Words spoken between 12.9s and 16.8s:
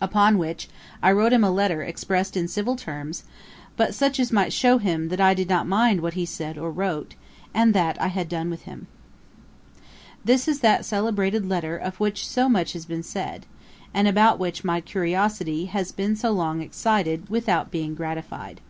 said, and about which curiosity has been so long